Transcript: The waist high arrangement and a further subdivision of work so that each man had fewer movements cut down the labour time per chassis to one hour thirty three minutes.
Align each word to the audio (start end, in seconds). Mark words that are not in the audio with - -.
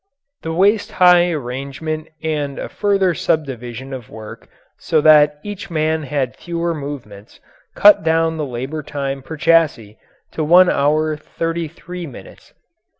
The 0.41 0.51
waist 0.51 0.93
high 0.93 1.29
arrangement 1.29 2.07
and 2.23 2.57
a 2.57 2.69
further 2.69 3.13
subdivision 3.13 3.93
of 3.93 4.09
work 4.09 4.49
so 4.79 4.99
that 5.01 5.39
each 5.43 5.69
man 5.69 6.01
had 6.01 6.35
fewer 6.35 6.73
movements 6.73 7.39
cut 7.75 8.01
down 8.01 8.37
the 8.37 8.43
labour 8.47 8.81
time 8.81 9.21
per 9.21 9.37
chassis 9.37 9.99
to 10.31 10.43
one 10.43 10.71
hour 10.71 11.15
thirty 11.15 11.67
three 11.67 12.07
minutes. 12.07 12.51